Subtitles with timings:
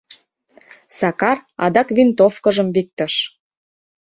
[0.97, 3.13] Сакар адак винтовкыжым виктыш.